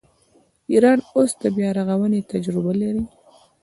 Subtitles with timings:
[0.71, 3.03] ایران اوس د بیارغونې تجربه لري.